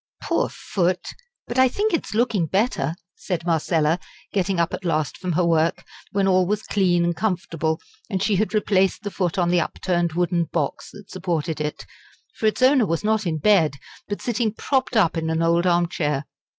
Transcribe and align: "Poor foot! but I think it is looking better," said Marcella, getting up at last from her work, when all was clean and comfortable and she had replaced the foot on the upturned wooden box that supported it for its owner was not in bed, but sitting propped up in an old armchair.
"Poor 0.19 0.49
foot! 0.49 1.09
but 1.45 1.59
I 1.59 1.67
think 1.67 1.93
it 1.93 2.07
is 2.07 2.15
looking 2.15 2.47
better," 2.47 2.95
said 3.13 3.45
Marcella, 3.45 3.99
getting 4.33 4.59
up 4.59 4.73
at 4.73 4.83
last 4.83 5.15
from 5.15 5.33
her 5.33 5.45
work, 5.45 5.83
when 6.09 6.27
all 6.27 6.47
was 6.47 6.63
clean 6.63 7.03
and 7.03 7.15
comfortable 7.15 7.79
and 8.09 8.23
she 8.23 8.37
had 8.37 8.51
replaced 8.55 9.03
the 9.03 9.11
foot 9.11 9.37
on 9.37 9.49
the 9.51 9.61
upturned 9.61 10.13
wooden 10.13 10.45
box 10.45 10.89
that 10.93 11.11
supported 11.11 11.61
it 11.61 11.85
for 12.33 12.47
its 12.47 12.63
owner 12.63 12.87
was 12.87 13.03
not 13.03 13.27
in 13.27 13.37
bed, 13.37 13.75
but 14.07 14.23
sitting 14.23 14.51
propped 14.55 14.97
up 14.97 15.17
in 15.17 15.29
an 15.29 15.43
old 15.43 15.67
armchair. 15.67 16.25